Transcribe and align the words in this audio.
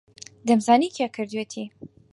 دەمزانی 0.47 0.93
کێ 0.95 1.05
کردوویەتی. 1.15 1.65